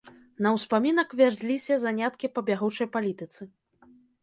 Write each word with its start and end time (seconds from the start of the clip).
На 0.45 0.49
ўспамінак 0.55 1.09
вярзліся 1.19 1.77
заняткі 1.85 2.33
па 2.39 2.45
бягучай 2.49 2.87
палітыцы. 2.99 3.41